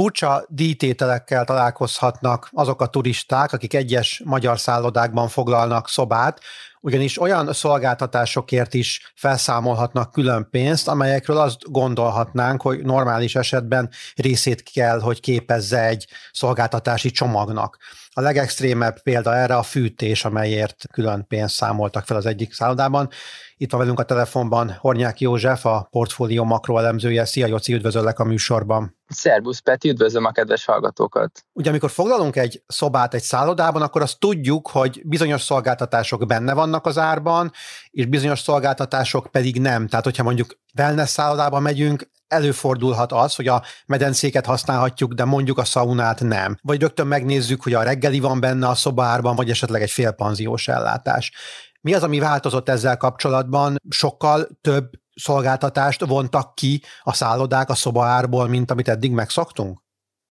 Furcsa 0.00 0.44
díjtételekkel 0.48 1.44
találkozhatnak 1.44 2.48
azok 2.52 2.80
a 2.80 2.86
turisták, 2.86 3.52
akik 3.52 3.74
egyes 3.74 4.22
magyar 4.24 4.58
szállodákban 4.58 5.28
foglalnak 5.28 5.88
szobát, 5.88 6.40
ugyanis 6.80 7.20
olyan 7.20 7.52
szolgáltatásokért 7.52 8.74
is 8.74 9.12
felszámolhatnak 9.14 10.12
külön 10.12 10.48
pénzt, 10.50 10.88
amelyekről 10.88 11.36
azt 11.36 11.70
gondolhatnánk, 11.70 12.62
hogy 12.62 12.82
normális 12.82 13.34
esetben 13.34 13.90
részét 14.14 14.62
kell, 14.62 15.00
hogy 15.00 15.20
képezze 15.20 15.86
egy 15.86 16.06
szolgáltatási 16.32 17.10
csomagnak. 17.10 17.78
A 18.14 18.20
legextrémebb 18.20 19.02
példa 19.02 19.36
erre 19.36 19.56
a 19.56 19.62
fűtés, 19.62 20.24
amelyért 20.24 20.84
külön 20.92 21.26
pénzt 21.28 21.54
számoltak 21.54 22.04
fel 22.04 22.16
az 22.16 22.26
egyik 22.26 22.52
szállodában. 22.52 23.08
Itt 23.56 23.70
van 23.70 23.80
velünk 23.80 23.98
a 24.00 24.02
telefonban 24.02 24.76
Hornyák 24.78 25.20
József, 25.20 25.66
a 25.66 25.88
portfólió 25.90 26.44
makroelemzője. 26.44 27.24
Szia 27.24 27.46
Jóci, 27.46 27.72
üdvözöllek 27.72 28.18
a 28.18 28.24
műsorban. 28.24 28.96
Szerbusz 29.08 29.58
Peti, 29.58 29.88
üdvözlöm 29.88 30.24
a 30.24 30.30
kedves 30.30 30.64
hallgatókat. 30.64 31.44
Ugye 31.52 31.68
amikor 31.70 31.90
foglalunk 31.90 32.36
egy 32.36 32.62
szobát 32.66 33.14
egy 33.14 33.22
szállodában, 33.22 33.82
akkor 33.82 34.02
azt 34.02 34.18
tudjuk, 34.18 34.68
hogy 34.68 35.02
bizonyos 35.04 35.42
szolgáltatások 35.42 36.26
benne 36.26 36.54
vannak 36.54 36.86
az 36.86 36.98
árban, 36.98 37.52
és 37.90 38.06
bizonyos 38.06 38.40
szolgáltatások 38.40 39.28
pedig 39.30 39.60
nem. 39.60 39.88
Tehát, 39.88 40.04
hogyha 40.04 40.22
mondjuk 40.22 40.58
wellness 40.78 41.10
szállodába 41.10 41.60
megyünk, 41.60 42.08
előfordulhat 42.30 43.12
az, 43.12 43.34
hogy 43.34 43.48
a 43.48 43.62
medencéket 43.86 44.46
használhatjuk, 44.46 45.12
de 45.12 45.24
mondjuk 45.24 45.58
a 45.58 45.64
szaunát 45.64 46.20
nem. 46.20 46.56
Vagy 46.62 46.80
rögtön 46.80 47.06
megnézzük, 47.06 47.62
hogy 47.62 47.74
a 47.74 47.82
reggeli 47.82 48.20
van 48.20 48.40
benne 48.40 48.68
a 48.68 48.74
szobárban, 48.74 49.36
vagy 49.36 49.50
esetleg 49.50 49.82
egy 49.82 49.90
félpanziós 49.90 50.68
ellátás. 50.68 51.32
Mi 51.80 51.94
az, 51.94 52.02
ami 52.02 52.18
változott 52.18 52.68
ezzel 52.68 52.96
kapcsolatban? 52.96 53.76
Sokkal 53.88 54.48
több 54.60 54.90
szolgáltatást 55.14 56.04
vontak 56.06 56.54
ki 56.54 56.82
a 57.02 57.12
szállodák 57.12 57.68
a 57.68 57.74
szobaárból, 57.74 58.48
mint 58.48 58.70
amit 58.70 58.88
eddig 58.88 59.10
megszoktunk? 59.10 59.80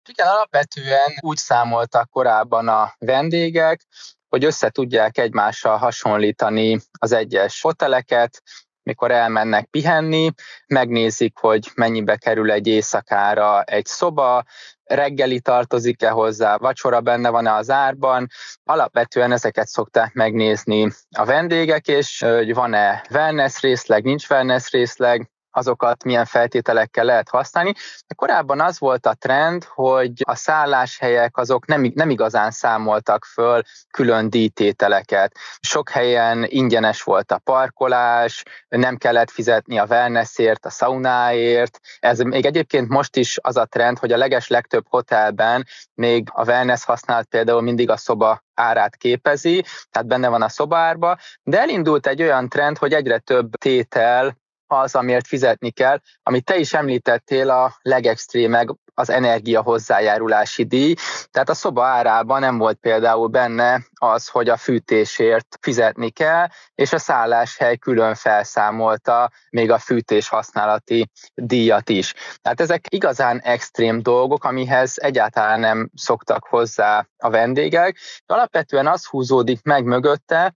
Igen, 0.10 0.28
alapvetően 0.28 1.18
úgy 1.20 1.38
számoltak 1.38 2.10
korábban 2.10 2.68
a 2.68 2.94
vendégek, 2.98 3.86
hogy 4.28 4.44
össze 4.44 4.70
tudják 4.70 5.18
egymással 5.18 5.78
hasonlítani 5.78 6.80
az 7.00 7.12
egyes 7.12 7.62
hoteleket, 7.62 8.42
mikor 8.84 9.12
elmennek 9.12 9.66
pihenni, 9.66 10.32
megnézik, 10.68 11.38
hogy 11.38 11.72
mennyibe 11.76 12.16
kerül 12.16 12.52
egy 12.52 12.68
éjszakára 12.68 13.62
egy 13.64 13.86
szoba, 13.86 14.44
reggeli 14.84 15.40
tartozik-e 15.40 16.10
hozzá, 16.10 16.58
vacsora 16.58 17.02
benne 17.02 17.30
van-e 17.30 17.54
az 17.54 17.70
árban. 17.70 18.28
Alapvetően 18.64 19.32
ezeket 19.32 19.68
szokták 19.68 20.14
megnézni 20.14 20.88
a 21.18 21.26
vendégek, 21.26 21.88
és 21.88 22.20
hogy 22.20 22.54
van-e 22.54 23.04
wellness 23.12 23.60
részleg, 23.60 24.04
nincs 24.04 24.30
wellness 24.30 24.70
részleg, 24.70 25.30
azokat 25.60 26.04
milyen 26.04 26.26
feltételekkel 26.26 27.06
lehet 27.06 27.30
használni. 27.30 27.74
De 28.08 28.16
korábban 28.16 28.62
az 28.62 28.80
volt 28.80 29.06
a 29.06 29.14
trend, 29.14 29.64
hogy 29.64 30.12
a 30.24 30.36
szálláshelyek 30.36 31.38
azok 31.38 31.66
nem, 31.66 31.92
nem 31.96 32.10
igazán 32.10 32.52
számoltak 32.52 33.26
föl 33.26 33.62
külön 33.92 34.30
díjtételeket. 34.30 35.36
Sok 35.60 35.90
helyen 35.90 36.46
ingyenes 36.48 37.04
volt 37.04 37.32
a 37.32 37.42
parkolás, 37.44 38.44
nem 38.68 38.98
kellett 38.98 39.32
fizetni 39.32 39.78
a 39.78 39.86
wellnessért, 39.90 40.66
a 40.66 40.70
szaunáért. 40.70 41.80
Ez 42.00 42.20
még 42.20 42.46
egyébként 42.46 42.90
most 42.90 43.16
is 43.16 43.38
az 43.42 43.58
a 43.58 43.66
trend, 43.66 44.00
hogy 44.00 44.12
a 44.12 44.18
leges 44.18 44.48
legtöbb 44.48 44.86
hotelben 44.90 45.66
még 45.94 46.28
a 46.34 46.46
wellness 46.46 46.84
használat 46.84 47.26
például 47.26 47.62
mindig 47.62 47.90
a 47.90 47.98
szoba 47.98 48.44
árát 48.54 48.96
képezi, 48.96 49.64
tehát 49.92 50.08
benne 50.08 50.28
van 50.28 50.42
a 50.42 50.50
szobárba, 50.50 51.18
de 51.44 51.60
elindult 51.60 52.08
egy 52.08 52.22
olyan 52.22 52.50
trend, 52.50 52.78
hogy 52.78 52.94
egyre 52.94 53.18
több 53.18 53.56
tétel 53.56 54.38
az, 54.72 54.96
amiért 54.96 55.28
fizetni 55.28 55.72
kell. 55.72 56.00
Amit 56.24 56.46
te 56.46 56.58
is 56.58 56.74
említettél, 56.74 57.50
a 57.50 57.78
legextrémeg 57.82 58.76
az 59.00 59.10
energia 59.10 59.62
hozzájárulási 59.62 60.64
díj. 60.64 60.94
Tehát 61.32 61.50
a 61.50 61.54
szoba 61.54 61.86
árában 61.86 62.40
nem 62.40 62.58
volt 62.58 62.78
például 62.78 63.28
benne 63.28 63.86
az, 63.94 64.28
hogy 64.28 64.50
a 64.50 64.58
fűtésért 64.58 65.58
fizetni 65.62 66.10
kell, 66.10 66.48
és 66.76 66.94
a 66.94 67.00
szálláshely 67.00 67.78
külön 67.78 68.16
felszámolta 68.16 69.32
még 69.50 69.72
a 69.72 69.78
fűtés 69.78 70.28
használati 70.28 71.10
díjat 71.34 71.90
is. 71.90 72.14
Tehát 72.42 72.62
ezek 72.62 72.86
igazán 72.90 73.40
extrém 73.40 74.02
dolgok, 74.02 74.44
amihez 74.44 74.94
egyáltalán 74.98 75.60
nem 75.60 75.90
szoktak 75.96 76.48
hozzá 76.50 77.08
a 77.18 77.30
vendégek. 77.30 77.98
Alapvetően 78.26 78.88
az 78.88 79.06
húzódik 79.06 79.64
meg 79.64 79.84
mögötte, 79.84 80.54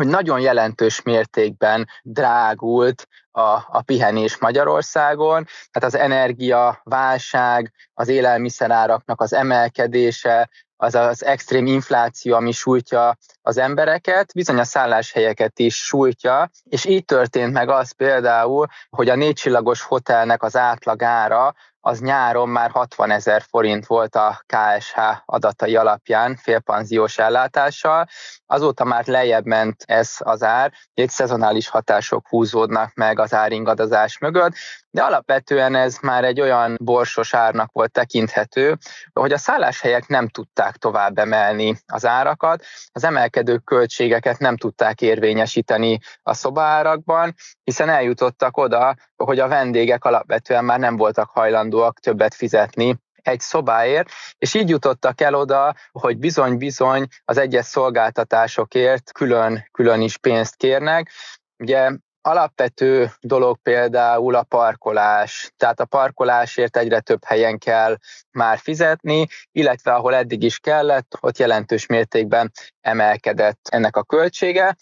hogy 0.00 0.08
nagyon 0.08 0.40
jelentős 0.40 1.02
mértékben 1.02 1.88
drágult 2.02 3.08
a, 3.30 3.40
a 3.68 3.82
pihenés 3.84 4.38
Magyarországon, 4.38 5.46
tehát 5.70 5.94
az 5.94 6.00
energiaválság, 6.00 7.72
az 7.94 8.08
élelmiszeráraknak 8.08 9.20
az 9.20 9.32
emelkedése, 9.32 10.50
az 10.76 10.94
az 10.94 11.24
extrém 11.24 11.66
infláció, 11.66 12.34
ami 12.34 12.52
sújtja 12.52 13.16
az 13.42 13.58
embereket, 13.58 14.32
bizony 14.34 14.58
a 14.58 14.64
szálláshelyeket 14.64 15.58
is 15.58 15.76
sújtja, 15.76 16.50
és 16.64 16.84
így 16.84 17.04
történt 17.04 17.52
meg 17.52 17.68
az 17.68 17.92
például, 17.92 18.66
hogy 18.90 19.08
a 19.08 19.14
négycsillagos 19.14 19.82
hotelnek 19.82 20.42
az 20.42 20.56
átlagára 20.56 21.54
az 21.80 22.00
nyáron 22.00 22.48
már 22.48 22.70
60 22.70 23.10
ezer 23.10 23.42
forint 23.48 23.86
volt 23.86 24.14
a 24.14 24.42
KSH 24.46 24.98
adatai 25.24 25.76
alapján 25.76 26.36
félpanziós 26.36 27.18
ellátással. 27.18 28.06
Azóta 28.46 28.84
már 28.84 29.06
lejjebb 29.06 29.44
ment 29.44 29.82
ez 29.86 30.14
az 30.18 30.42
ár, 30.42 30.72
egy 30.94 31.10
szezonális 31.10 31.68
hatások 31.68 32.28
húzódnak 32.28 32.94
meg 32.94 33.18
az 33.18 33.34
áringadozás 33.34 34.18
mögött, 34.18 34.52
de 34.90 35.02
alapvetően 35.02 35.74
ez 35.74 35.98
már 36.02 36.24
egy 36.24 36.40
olyan 36.40 36.76
borsos 36.82 37.34
árnak 37.34 37.72
volt 37.72 37.92
tekinthető, 37.92 38.76
hogy 39.12 39.32
a 39.32 39.38
szálláshelyek 39.38 40.06
nem 40.06 40.28
tudták 40.28 40.76
tovább 40.76 41.18
emelni 41.18 41.76
az 41.86 42.06
árakat, 42.06 42.64
az 42.92 43.04
emelkedő 43.04 43.56
költségeket 43.56 44.38
nem 44.38 44.56
tudták 44.56 45.00
érvényesíteni 45.00 45.98
a 46.22 46.34
szobárakban, 46.34 47.34
hiszen 47.64 47.88
eljutottak 47.88 48.56
oda, 48.56 48.96
hogy 49.24 49.38
a 49.38 49.48
vendégek 49.48 50.04
alapvetően 50.04 50.64
már 50.64 50.78
nem 50.78 50.96
voltak 50.96 51.30
hajlandóak 51.30 51.98
többet 51.98 52.34
fizetni 52.34 52.96
egy 53.22 53.40
szobáért, 53.40 54.08
és 54.38 54.54
így 54.54 54.68
jutottak 54.68 55.20
el 55.20 55.34
oda, 55.34 55.74
hogy 55.92 56.18
bizony-bizony 56.18 57.06
az 57.24 57.38
egyes 57.38 57.64
szolgáltatásokért 57.64 59.12
külön-külön 59.12 60.00
is 60.00 60.16
pénzt 60.16 60.56
kérnek. 60.56 61.10
Ugye 61.58 61.90
Alapvető 62.22 63.10
dolog 63.20 63.58
például 63.62 64.34
a 64.34 64.42
parkolás, 64.42 65.52
tehát 65.56 65.80
a 65.80 65.84
parkolásért 65.84 66.76
egyre 66.76 67.00
több 67.00 67.24
helyen 67.24 67.58
kell 67.58 67.96
már 68.30 68.58
fizetni, 68.58 69.26
illetve 69.52 69.92
ahol 69.92 70.14
eddig 70.14 70.42
is 70.42 70.58
kellett, 70.58 71.18
ott 71.20 71.38
jelentős 71.38 71.86
mértékben 71.86 72.50
emelkedett 72.80 73.60
ennek 73.70 73.96
a 73.96 74.02
költsége, 74.02 74.76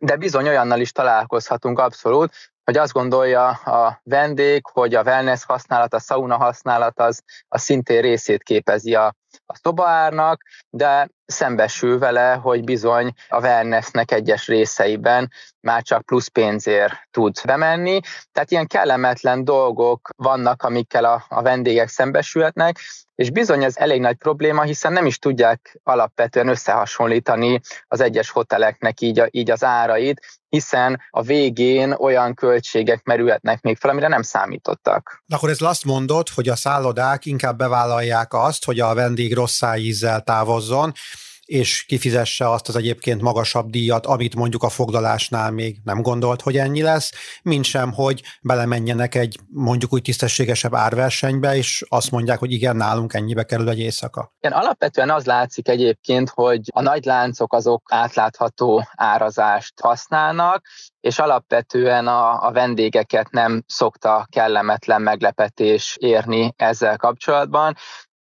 de 0.00 0.16
bizony 0.16 0.48
olyannal 0.48 0.80
is 0.80 0.92
találkozhatunk 0.92 1.78
abszolút, 1.78 2.52
hogy 2.64 2.76
azt 2.76 2.92
gondolja 2.92 3.48
a 3.48 4.00
vendég, 4.02 4.66
hogy 4.66 4.94
a 4.94 5.02
wellness 5.02 5.44
használat, 5.44 5.94
a 5.94 5.98
sauna 5.98 6.36
használat 6.36 7.00
az, 7.00 7.22
az 7.48 7.62
szintén 7.62 8.00
részét 8.00 8.42
képezi 8.42 8.94
a, 8.94 9.14
a 9.46 9.56
szobaárnak, 9.62 10.42
de 10.70 11.08
szembesül 11.26 11.98
vele, 11.98 12.32
hogy 12.32 12.64
bizony 12.64 13.12
a 13.28 13.40
wellnessnek 13.40 14.10
egyes 14.10 14.46
részeiben 14.46 15.30
már 15.60 15.82
csak 15.82 16.02
plusz 16.02 16.28
pénzért 16.28 16.92
tud 17.10 17.34
bemenni. 17.44 18.00
Tehát 18.32 18.50
ilyen 18.50 18.66
kellemetlen 18.66 19.44
dolgok 19.44 20.08
vannak, 20.16 20.62
amikkel 20.62 21.04
a, 21.04 21.24
a 21.28 21.42
vendégek 21.42 21.88
szembesülhetnek, 21.88 22.78
és 23.14 23.30
bizony 23.30 23.64
ez 23.64 23.76
elég 23.76 24.00
nagy 24.00 24.16
probléma, 24.16 24.62
hiszen 24.62 24.92
nem 24.92 25.06
is 25.06 25.18
tudják 25.18 25.80
alapvetően 25.82 26.48
összehasonlítani 26.48 27.60
az 27.86 28.00
egyes 28.00 28.30
hoteleknek 28.30 29.00
így, 29.00 29.18
a, 29.18 29.28
így 29.30 29.50
az 29.50 29.64
árait, 29.64 30.20
hiszen 30.48 31.00
a 31.10 31.22
végén 31.22 31.92
olyan 31.92 32.34
költségek 32.34 33.04
merülhetnek 33.04 33.62
még 33.62 33.76
fel, 33.76 33.90
amire 33.90 34.08
nem 34.08 34.22
számítottak. 34.22 35.22
Akkor 35.28 35.50
ez 35.50 35.62
azt 35.62 35.84
mondod, 35.84 36.28
hogy 36.28 36.48
a 36.48 36.56
szállodák 36.56 37.24
inkább 37.24 37.56
bevállalják 37.56 38.32
azt, 38.32 38.64
hogy 38.64 38.80
a 38.80 38.94
vendég 38.94 39.34
rossz 39.34 39.60
ízzel 39.76 40.20
távozzon, 40.20 40.92
és 41.44 41.84
kifizesse 41.84 42.50
azt 42.50 42.68
az 42.68 42.76
egyébként 42.76 43.22
magasabb 43.22 43.70
díjat, 43.70 44.06
amit 44.06 44.34
mondjuk 44.34 44.62
a 44.62 44.68
foglalásnál 44.68 45.50
még 45.50 45.76
nem 45.84 46.02
gondolt, 46.02 46.40
hogy 46.40 46.56
ennyi 46.56 46.82
lesz, 46.82 47.12
mint 47.42 47.64
sem, 47.64 47.92
hogy 47.92 48.22
belemenjenek 48.42 49.14
egy 49.14 49.38
mondjuk 49.48 49.92
úgy 49.92 50.02
tisztességesebb 50.02 50.74
árversenybe, 50.74 51.56
és 51.56 51.84
azt 51.88 52.10
mondják, 52.10 52.38
hogy 52.38 52.52
igen, 52.52 52.76
nálunk 52.76 53.14
ennyibe 53.14 53.42
kerül 53.42 53.68
egy 53.68 53.78
éjszaka. 53.78 54.32
Igen, 54.40 54.58
alapvetően 54.58 55.10
az 55.10 55.24
látszik 55.24 55.68
egyébként, 55.68 56.30
hogy 56.30 56.60
a 56.72 56.82
nagy 56.82 57.04
láncok 57.04 57.52
azok 57.52 57.82
átlátható 57.90 58.88
árazást 58.94 59.80
használnak, 59.80 60.66
és 61.00 61.18
alapvetően 61.18 62.06
a, 62.06 62.46
a 62.46 62.52
vendégeket 62.52 63.30
nem 63.30 63.62
szokta 63.66 64.26
kellemetlen 64.30 65.02
meglepetés 65.02 65.96
érni 66.00 66.52
ezzel 66.56 66.96
kapcsolatban 66.96 67.74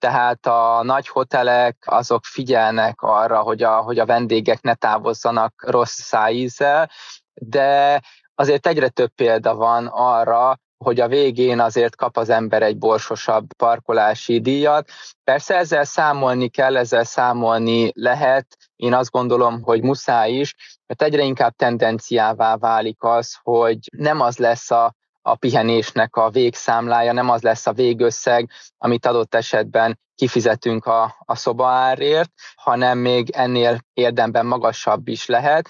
tehát 0.03 0.45
a 0.45 0.83
nagy 0.83 1.07
hotelek 1.07 1.77
azok 1.85 2.25
figyelnek 2.25 3.01
arra, 3.01 3.41
hogy 3.41 3.63
a, 3.63 3.75
hogy 3.75 3.99
a 3.99 4.05
vendégek 4.05 4.61
ne 4.61 4.73
távozzanak 4.75 5.53
rossz 5.67 5.99
szájízzel, 5.99 6.89
de 7.33 8.01
azért 8.35 8.67
egyre 8.67 8.89
több 8.89 9.09
példa 9.15 9.55
van 9.55 9.87
arra, 9.87 10.59
hogy 10.77 10.99
a 10.99 11.07
végén 11.07 11.59
azért 11.59 11.95
kap 11.95 12.17
az 12.17 12.29
ember 12.29 12.61
egy 12.61 12.77
borsosabb 12.77 13.53
parkolási 13.57 14.39
díjat. 14.39 14.89
Persze 15.23 15.55
ezzel 15.55 15.83
számolni 15.83 16.49
kell, 16.49 16.77
ezzel 16.77 17.03
számolni 17.03 17.91
lehet. 17.93 18.47
Én 18.75 18.93
azt 18.93 19.11
gondolom, 19.11 19.61
hogy 19.61 19.81
muszáj 19.81 20.31
is, 20.31 20.55
mert 20.87 21.01
egyre 21.01 21.23
inkább 21.23 21.55
tendenciává 21.55 22.55
válik 22.55 23.03
az, 23.03 23.37
hogy 23.41 23.77
nem 23.97 24.19
az 24.21 24.37
lesz 24.37 24.71
a 24.71 24.93
a 25.25 25.35
pihenésnek 25.35 26.15
a 26.15 26.29
végszámlája, 26.29 27.11
nem 27.11 27.29
az 27.29 27.41
lesz 27.41 27.67
a 27.67 27.73
végösszeg, 27.73 28.49
amit 28.77 29.05
adott 29.05 29.35
esetben 29.35 29.99
kifizetünk 30.15 30.85
a, 30.85 31.15
a 31.19 31.35
szobaárért, 31.35 32.31
hanem 32.55 32.97
még 32.97 33.29
ennél 33.29 33.79
érdemben 33.93 34.45
magasabb 34.45 35.07
is 35.07 35.25
lehet. 35.25 35.69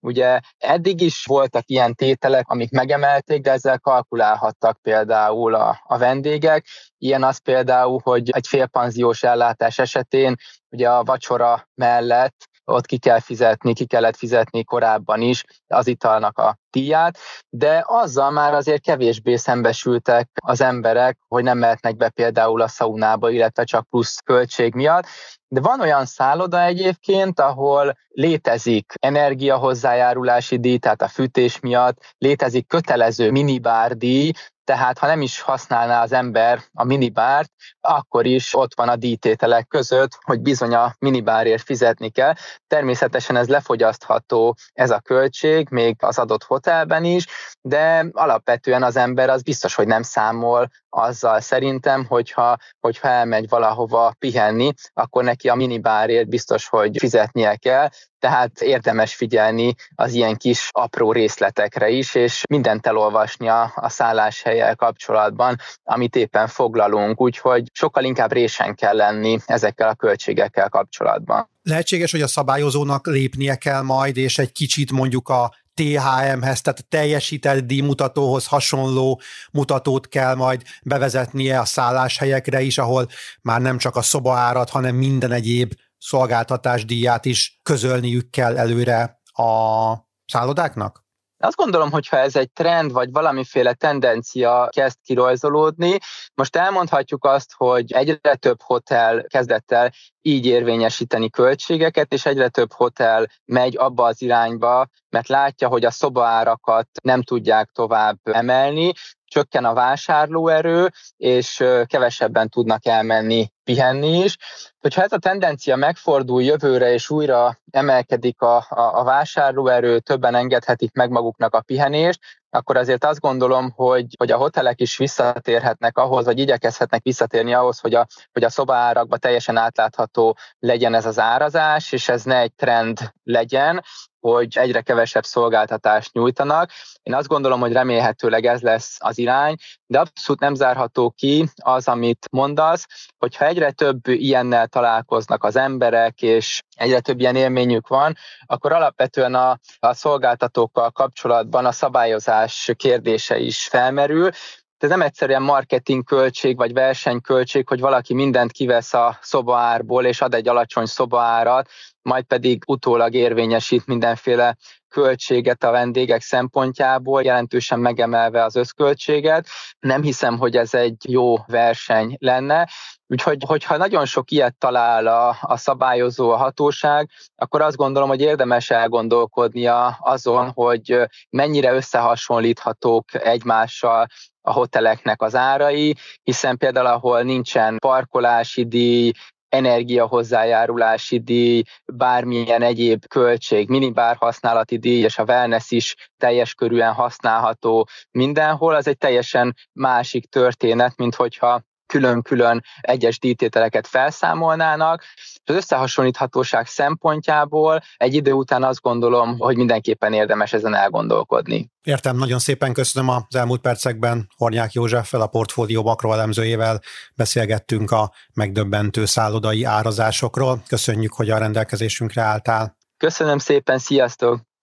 Ugye 0.00 0.40
eddig 0.58 1.00
is 1.00 1.24
voltak 1.24 1.62
ilyen 1.66 1.94
tételek, 1.94 2.48
amik 2.48 2.70
megemelték, 2.70 3.42
de 3.42 3.50
ezzel 3.50 3.78
kalkulálhattak 3.78 4.78
például 4.82 5.54
a, 5.54 5.80
a 5.84 5.98
vendégek. 5.98 6.66
Ilyen 6.98 7.22
az 7.22 7.38
például, 7.38 8.00
hogy 8.02 8.30
egy 8.30 8.46
félpanziós 8.46 9.22
ellátás 9.22 9.78
esetén 9.78 10.34
ugye 10.68 10.90
a 10.90 11.04
vacsora 11.04 11.68
mellett 11.74 12.48
ott 12.64 12.86
ki 12.86 12.98
kell 12.98 13.20
fizetni, 13.20 13.74
ki 13.74 13.86
kellett 13.86 14.16
fizetni 14.16 14.64
korábban 14.64 15.20
is 15.20 15.44
az 15.66 15.86
italnak 15.86 16.38
a 16.38 16.58
díját, 16.70 17.18
de 17.48 17.84
azzal 17.86 18.30
már 18.30 18.54
azért 18.54 18.82
kevésbé 18.82 19.36
szembesültek 19.36 20.28
az 20.42 20.60
emberek, 20.60 21.18
hogy 21.28 21.42
nem 21.42 21.58
mehetnek 21.58 21.96
be 21.96 22.08
például 22.08 22.60
a 22.60 22.68
szaunába, 22.68 23.30
illetve 23.30 23.64
csak 23.64 23.88
plusz 23.88 24.18
költség 24.24 24.74
miatt. 24.74 25.06
De 25.48 25.60
van 25.60 25.80
olyan 25.80 26.06
szálloda 26.06 26.62
egyébként, 26.62 27.40
ahol 27.40 27.96
létezik 28.08 28.92
energiahozzájárulási 29.00 30.58
díj, 30.58 30.78
tehát 30.78 31.02
a 31.02 31.08
fűtés 31.08 31.60
miatt, 31.60 32.14
létezik 32.18 32.66
kötelező 32.66 33.30
minibárdíj, 33.30 34.30
tehát 34.64 34.98
ha 34.98 35.06
nem 35.06 35.20
is 35.20 35.40
használná 35.40 36.02
az 36.02 36.12
ember 36.12 36.60
a 36.72 36.84
minibárt, 36.84 37.52
akkor 37.80 38.26
is 38.26 38.54
ott 38.54 38.74
van 38.74 38.88
a 38.88 38.96
díjtételek 38.96 39.66
között, 39.66 40.18
hogy 40.20 40.40
bizony 40.40 40.74
a 40.74 40.94
minibárért 40.98 41.62
fizetni 41.62 42.10
kell. 42.10 42.34
Természetesen 42.66 43.36
ez 43.36 43.48
lefogyasztható 43.48 44.56
ez 44.72 44.90
a 44.90 45.00
költség, 45.00 45.68
még 45.70 45.96
az 45.98 46.18
adott 46.18 46.42
hotelben 46.42 47.04
is, 47.04 47.26
de 47.60 48.06
alapvetően 48.12 48.82
az 48.82 48.96
ember 48.96 49.28
az 49.30 49.42
biztos, 49.42 49.74
hogy 49.74 49.86
nem 49.86 50.02
számol 50.02 50.68
azzal 50.94 51.40
szerintem, 51.40 52.04
hogyha, 52.04 52.56
hogyha 52.80 53.08
elmegy 53.08 53.48
valahova 53.48 54.14
pihenni, 54.18 54.72
akkor 54.92 55.24
neki 55.24 55.48
a 55.48 55.54
minibárért 55.54 56.28
biztos, 56.28 56.66
hogy 56.66 56.96
fizetnie 56.98 57.56
kell, 57.56 57.88
tehát 58.18 58.60
érdemes 58.60 59.14
figyelni 59.14 59.74
az 59.94 60.12
ilyen 60.12 60.36
kis 60.36 60.68
apró 60.70 61.12
részletekre 61.12 61.88
is, 61.88 62.14
és 62.14 62.42
mindent 62.48 62.86
elolvasni 62.86 63.48
a, 63.48 63.72
a 63.74 63.88
szálláshelyel 63.88 64.76
kapcsolatban, 64.76 65.56
amit 65.82 66.16
éppen 66.16 66.46
foglalunk, 66.46 67.20
úgyhogy 67.20 67.62
sokkal 67.72 68.04
inkább 68.04 68.32
résen 68.32 68.74
kell 68.74 68.96
lenni 68.96 69.38
ezekkel 69.46 69.88
a 69.88 69.94
költségekkel 69.94 70.68
kapcsolatban. 70.68 71.48
Lehetséges, 71.62 72.10
hogy 72.10 72.22
a 72.22 72.26
szabályozónak 72.26 73.06
lépnie 73.06 73.56
kell 73.56 73.82
majd, 73.82 74.16
és 74.16 74.38
egy 74.38 74.52
kicsit 74.52 74.92
mondjuk 74.92 75.28
a 75.28 75.54
THM-hez, 75.74 76.60
tehát 76.60 76.78
a 76.78 76.86
teljesített 76.88 77.64
díjmutatóhoz 77.64 78.46
hasonló 78.46 79.20
mutatót 79.52 80.08
kell 80.08 80.34
majd 80.34 80.62
bevezetnie 80.82 81.60
a 81.60 81.64
szálláshelyekre 81.64 82.60
is, 82.60 82.78
ahol 82.78 83.08
már 83.42 83.60
nem 83.60 83.78
csak 83.78 83.96
a 83.96 84.02
szobaárat, 84.02 84.70
hanem 84.70 84.94
minden 84.94 85.32
egyéb 85.32 85.72
szolgáltatás 85.98 86.84
díját 86.84 87.24
is 87.24 87.60
közölniük 87.62 88.30
kell 88.30 88.56
előre 88.58 89.20
a 89.32 89.94
szállodáknak? 90.26 91.04
Azt 91.38 91.56
gondolom, 91.56 91.90
hogy 91.90 92.08
ha 92.08 92.16
ez 92.16 92.36
egy 92.36 92.52
trend, 92.52 92.92
vagy 92.92 93.10
valamiféle 93.10 93.72
tendencia 93.72 94.68
kezd 94.72 94.96
kirajzolódni, 95.02 95.98
most 96.34 96.56
elmondhatjuk 96.56 97.24
azt, 97.24 97.52
hogy 97.56 97.92
egyre 97.92 98.34
több 98.34 98.62
hotel 98.62 99.24
kezdett 99.28 99.72
el 99.72 99.92
így 100.26 100.46
érvényesíteni 100.46 101.30
költségeket, 101.30 102.12
és 102.12 102.26
egyre 102.26 102.48
több 102.48 102.72
hotel 102.72 103.26
megy 103.44 103.76
abba 103.76 104.04
az 104.04 104.22
irányba, 104.22 104.88
mert 105.08 105.28
látja, 105.28 105.68
hogy 105.68 105.84
a 105.84 105.90
szobaárakat 105.90 106.88
nem 107.02 107.22
tudják 107.22 107.70
tovább 107.72 108.18
emelni, 108.22 108.92
csökken 109.24 109.64
a 109.64 109.74
vásárlóerő, 109.74 110.90
és 111.16 111.64
kevesebben 111.86 112.48
tudnak 112.48 112.86
elmenni 112.86 113.52
pihenni 113.64 114.22
is. 114.24 114.36
Hogyha 114.80 115.02
ez 115.02 115.12
a 115.12 115.18
tendencia 115.18 115.76
megfordul 115.76 116.42
jövőre, 116.42 116.92
és 116.92 117.10
újra 117.10 117.58
emelkedik 117.70 118.40
a, 118.40 118.56
a, 118.56 118.98
a 118.98 119.04
vásárlóerő, 119.04 119.98
többen 119.98 120.34
engedhetik 120.34 120.92
meg 120.92 121.10
maguknak 121.10 121.54
a 121.54 121.60
pihenést, 121.60 122.20
akkor 122.54 122.76
azért 122.76 123.04
azt 123.04 123.20
gondolom, 123.20 123.70
hogy, 123.70 124.06
hogy 124.18 124.30
a 124.30 124.36
hotelek 124.36 124.80
is 124.80 124.96
visszatérhetnek 124.96 125.98
ahhoz, 125.98 126.24
vagy 126.24 126.38
igyekezhetnek 126.38 127.02
visszatérni 127.02 127.54
ahhoz, 127.54 127.78
hogy 127.78 127.94
a, 127.94 128.06
hogy 128.32 128.44
a 128.44 128.50
szobaárakba 128.50 129.16
teljesen 129.16 129.56
átlátható 129.56 130.36
legyen 130.58 130.94
ez 130.94 131.06
az 131.06 131.18
árazás, 131.18 131.92
és 131.92 132.08
ez 132.08 132.24
ne 132.24 132.38
egy 132.38 132.54
trend 132.54 133.12
legyen, 133.24 133.82
hogy 134.28 134.58
egyre 134.58 134.80
kevesebb 134.80 135.24
szolgáltatást 135.24 136.12
nyújtanak. 136.12 136.70
Én 137.02 137.14
azt 137.14 137.28
gondolom, 137.28 137.60
hogy 137.60 137.72
remélhetőleg 137.72 138.46
ez 138.46 138.60
lesz 138.60 138.96
az 138.98 139.18
irány, 139.18 139.54
de 139.86 139.98
abszolút 139.98 140.40
nem 140.40 140.54
zárható 140.54 141.10
ki 141.10 141.48
az, 141.62 141.88
amit 141.88 142.28
mondasz, 142.30 142.86
hogyha 143.18 143.46
egyre 143.46 143.70
több 143.70 144.06
ilyennel 144.06 144.66
találkoznak 144.66 145.44
az 145.44 145.56
emberek, 145.56 146.22
és 146.22 146.62
egyre 146.76 147.00
több 147.00 147.20
ilyen 147.20 147.36
élményük 147.36 147.88
van, 147.88 148.16
akkor 148.46 148.72
alapvetően 148.72 149.34
a, 149.34 149.58
a 149.78 149.94
szolgáltatókkal 149.94 150.90
kapcsolatban 150.90 151.66
a 151.66 151.72
szabályozás 151.72 152.70
kérdése 152.76 153.38
is 153.38 153.66
felmerül, 153.68 154.30
ez 154.78 154.90
nem 154.90 155.02
egyszerűen 155.02 155.42
marketing 155.42 156.04
költség 156.04 156.56
vagy 156.56 156.72
versenyköltség, 156.72 157.68
hogy 157.68 157.80
valaki 157.80 158.14
mindent 158.14 158.52
kivesz 158.52 158.94
a 158.94 159.18
szobaárból 159.22 160.04
és 160.04 160.20
ad 160.20 160.34
egy 160.34 160.48
alacsony 160.48 160.86
szobaárat, 160.86 161.68
majd 162.04 162.24
pedig 162.24 162.62
utólag 162.66 163.14
érvényesít 163.14 163.86
mindenféle 163.86 164.56
költséget 164.88 165.64
a 165.64 165.70
vendégek 165.70 166.20
szempontjából, 166.20 167.22
jelentősen 167.22 167.80
megemelve 167.80 168.44
az 168.44 168.56
összköltséget. 168.56 169.46
Nem 169.78 170.02
hiszem, 170.02 170.38
hogy 170.38 170.56
ez 170.56 170.74
egy 170.74 170.96
jó 171.08 171.36
verseny 171.46 172.16
lenne. 172.18 172.68
Úgyhogy, 173.06 173.42
hogyha 173.46 173.76
nagyon 173.76 174.04
sok 174.04 174.30
ilyet 174.30 174.56
talál 174.58 175.06
a, 175.06 175.36
a 175.40 175.56
szabályozó, 175.56 176.30
a 176.30 176.36
hatóság, 176.36 177.10
akkor 177.36 177.60
azt 177.60 177.76
gondolom, 177.76 178.08
hogy 178.08 178.20
érdemes 178.20 178.70
elgondolkodnia 178.70 179.86
azon, 179.86 180.50
hogy 180.50 180.98
mennyire 181.30 181.72
összehasonlíthatók 181.72 183.04
egymással 183.14 184.06
a 184.40 184.52
hoteleknek 184.52 185.22
az 185.22 185.34
árai, 185.34 185.94
hiszen 186.22 186.56
például 186.56 186.86
ahol 186.86 187.22
nincsen 187.22 187.76
parkolási 187.78 188.64
díj, 188.66 189.12
energiahozzájárulási 189.54 191.18
díj, 191.18 191.62
bármilyen 191.92 192.62
egyéb 192.62 193.06
költség, 193.06 193.68
minibár 193.68 194.16
használati 194.16 194.78
díj, 194.78 195.02
és 195.02 195.18
a 195.18 195.24
wellness 195.24 195.70
is 195.70 195.94
teljes 196.16 196.54
körűen 196.54 196.92
használható 196.92 197.88
mindenhol, 198.10 198.74
az 198.74 198.86
egy 198.86 198.98
teljesen 198.98 199.56
másik 199.72 200.26
történet, 200.26 200.96
mint 200.96 201.14
hogyha 201.14 201.62
külön-külön 201.94 202.64
egyes 202.80 203.18
díjtételeket 203.18 203.86
felszámolnának. 203.86 205.02
Az 205.14 205.54
összehasonlíthatóság 205.54 206.66
szempontjából 206.66 207.82
egy 207.96 208.14
idő 208.14 208.32
után 208.32 208.64
azt 208.64 208.80
gondolom, 208.80 209.38
hogy 209.38 209.56
mindenképpen 209.56 210.12
érdemes 210.12 210.52
ezen 210.52 210.74
elgondolkodni. 210.74 211.70
Értem, 211.82 212.16
nagyon 212.16 212.38
szépen 212.38 212.72
köszönöm 212.72 213.08
az 213.08 213.36
elmúlt 213.36 213.60
percekben 213.60 214.28
Hornyák 214.36 214.72
Józseffel, 214.72 215.20
a 215.20 215.26
portfólió 215.26 215.82
makroelemzőjével 215.82 216.80
beszélgettünk 217.14 217.90
a 217.90 218.12
megdöbbentő 218.34 219.04
szállodai 219.04 219.64
árazásokról. 219.64 220.62
Köszönjük, 220.66 221.12
hogy 221.12 221.30
a 221.30 221.38
rendelkezésünkre 221.38 222.22
álltál. 222.22 222.76
Köszönöm 222.96 223.38
szépen, 223.38 223.78
sziasztok! 223.78 224.53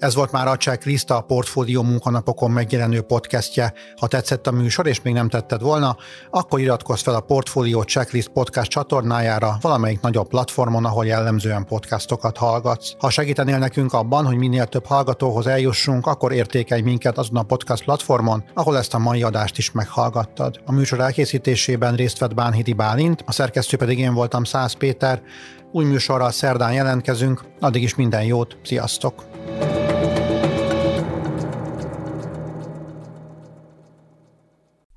Ez 0.00 0.14
volt 0.14 0.32
már 0.32 0.46
a 0.46 0.56
Cseh 0.56 0.76
Kriszta, 0.76 1.16
a 1.16 1.20
Portfólió 1.20 1.82
munkanapokon 1.82 2.50
megjelenő 2.50 3.00
podcastje. 3.00 3.72
Ha 3.96 4.06
tetszett 4.06 4.46
a 4.46 4.50
műsor, 4.50 4.86
és 4.86 5.02
még 5.02 5.14
nem 5.14 5.28
tetted 5.28 5.62
volna, 5.62 5.96
akkor 6.30 6.60
iratkozz 6.60 7.02
fel 7.02 7.14
a 7.14 7.20
Portfólió 7.20 7.82
Checklist 7.82 8.28
podcast 8.28 8.70
csatornájára 8.70 9.56
valamelyik 9.60 10.00
nagyobb 10.00 10.28
platformon, 10.28 10.84
ahol 10.84 11.06
jellemzően 11.06 11.64
podcastokat 11.64 12.36
hallgatsz. 12.36 12.92
Ha 12.98 13.10
segítenél 13.10 13.58
nekünk 13.58 13.92
abban, 13.92 14.26
hogy 14.26 14.36
minél 14.36 14.66
több 14.66 14.86
hallgatóhoz 14.86 15.46
eljussunk, 15.46 16.06
akkor 16.06 16.32
értékelj 16.32 16.80
minket 16.80 17.18
azon 17.18 17.36
a 17.36 17.42
podcast 17.42 17.84
platformon, 17.84 18.44
ahol 18.54 18.76
ezt 18.76 18.94
a 18.94 18.98
mai 18.98 19.22
adást 19.22 19.58
is 19.58 19.72
meghallgattad. 19.72 20.60
A 20.66 20.72
műsor 20.72 21.00
elkészítésében 21.00 21.94
részt 21.94 22.18
vett 22.18 22.34
Bánhidi 22.34 22.72
Bálint, 22.72 23.24
a 23.26 23.32
szerkesztő 23.32 23.76
pedig 23.76 23.98
én 23.98 24.14
voltam 24.14 24.44
Száz 24.44 24.72
Péter. 24.72 25.22
Új 25.72 25.84
műsorral 25.84 26.30
szerdán 26.30 26.72
jelentkezünk, 26.72 27.44
addig 27.60 27.82
is 27.82 27.94
minden 27.94 28.22
jót, 28.22 28.56
sziasztok! 28.62 29.24